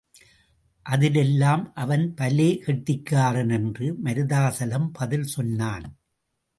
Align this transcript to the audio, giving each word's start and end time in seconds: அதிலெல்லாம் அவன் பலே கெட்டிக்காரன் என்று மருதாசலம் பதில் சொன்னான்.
அதிலெல்லாம் 0.85 1.71
அவன் 1.73 2.13
பலே 2.13 2.49
கெட்டிக்காரன் 2.65 3.49
என்று 3.49 3.87
மருதாசலம் 4.03 4.89
பதில் 4.93 5.25
சொன்னான். 5.25 5.85